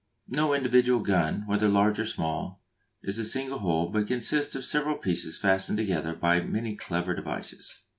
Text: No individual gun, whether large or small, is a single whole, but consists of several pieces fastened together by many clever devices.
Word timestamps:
No 0.29 0.55
individual 0.55 1.01
gun, 1.01 1.43
whether 1.45 1.69
large 1.69 1.99
or 1.99 2.07
small, 2.07 2.63
is 3.03 3.19
a 3.19 3.23
single 3.23 3.59
whole, 3.59 3.89
but 3.89 4.07
consists 4.07 4.55
of 4.55 4.65
several 4.65 4.97
pieces 4.97 5.37
fastened 5.37 5.77
together 5.77 6.15
by 6.15 6.41
many 6.41 6.75
clever 6.75 7.13
devices. 7.13 7.77